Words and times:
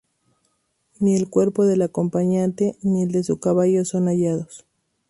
Ni 0.99 1.15
el 1.15 1.29
cuerpo 1.29 1.67
de 1.67 1.77
la 1.77 1.85
acompañante, 1.85 2.75
ni 2.81 3.03
el 3.03 3.11
de 3.11 3.23
su 3.23 3.39
caballo 3.39 3.85
son 3.85 4.07
hallados. 4.07 4.65